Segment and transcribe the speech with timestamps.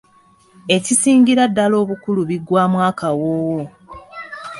[0.75, 3.63] Ekisingira ddala obukulu biggwaamu akawoowo.